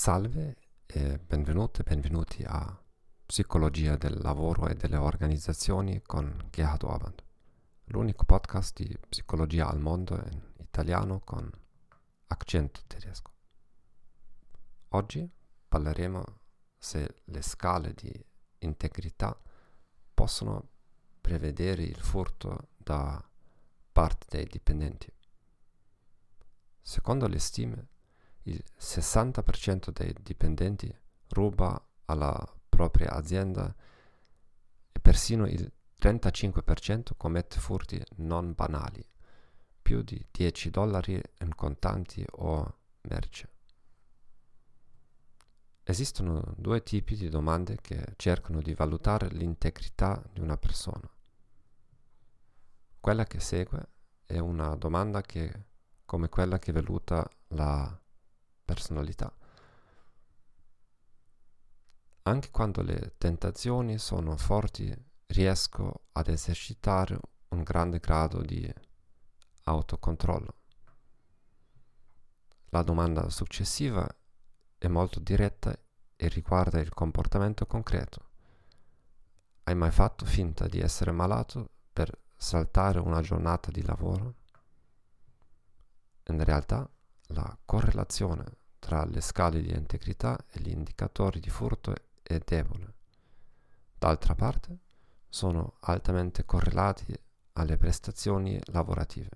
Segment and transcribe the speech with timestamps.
[0.00, 2.82] Salve e benvenute benvenuti a
[3.26, 7.22] Psicologia del lavoro e delle organizzazioni con Gerhard Orband,
[7.88, 11.50] l'unico podcast di psicologia al mondo in italiano con
[12.28, 13.30] accento tedesco.
[14.88, 15.30] Oggi
[15.68, 16.24] parleremo
[16.78, 18.10] se le scale di
[18.60, 19.38] integrità
[20.14, 20.66] possono
[21.20, 23.22] prevedere il furto da
[23.92, 25.12] parte dei dipendenti.
[26.80, 27.88] Secondo le stime,
[28.44, 30.94] il 60% dei dipendenti
[31.28, 32.34] ruba alla
[32.68, 33.74] propria azienda
[34.92, 39.04] e persino il 35% commette furti non banali,
[39.82, 43.48] più di 10 dollari in contanti o merce.
[45.82, 51.10] Esistono due tipi di domande che cercano di valutare l'integrità di una persona.
[53.00, 53.88] Quella che segue
[54.24, 55.66] è una domanda che,
[56.04, 58.00] come quella che valuta la
[58.74, 59.34] personalità.
[62.22, 64.96] Anche quando le tentazioni sono forti,
[65.26, 67.18] riesco ad esercitare
[67.48, 68.72] un grande grado di
[69.64, 70.54] autocontrollo.
[72.68, 74.08] La domanda successiva
[74.78, 75.76] è molto diretta
[76.14, 78.28] e riguarda il comportamento concreto.
[79.64, 84.34] Hai mai fatto finta di essere malato per saltare una giornata di lavoro?
[86.26, 86.88] In realtà
[87.32, 92.94] la correlazione tra le scale di integrità e gli indicatori di furto è debole.
[93.96, 94.78] D'altra parte,
[95.28, 97.16] sono altamente correlati
[97.52, 99.28] alle prestazioni lavorative.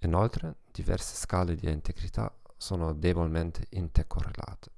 [0.00, 4.70] Inoltre, diverse scale di integrità sono debolmente intercorrelate.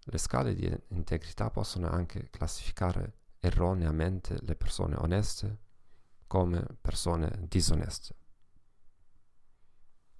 [0.00, 5.58] Le scale di integrità possono anche classificare erroneamente le persone oneste
[6.26, 8.17] come persone disoneste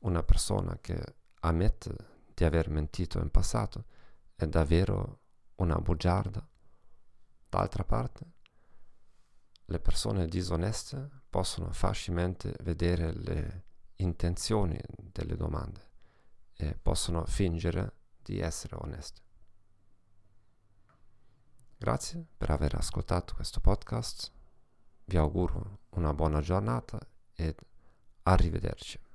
[0.09, 1.95] una persona che ammette
[2.35, 3.85] di aver mentito in passato
[4.35, 5.21] è davvero
[5.57, 6.47] una bugiarda.
[7.49, 8.33] D'altra parte,
[9.67, 13.65] le persone disoneste possono facilmente vedere le
[13.97, 15.87] intenzioni delle domande
[16.55, 19.21] e possono fingere di essere oneste.
[21.77, 24.33] Grazie per aver ascoltato questo podcast,
[25.05, 26.99] vi auguro una buona giornata
[27.35, 27.55] e
[28.23, 29.07] arrivederci.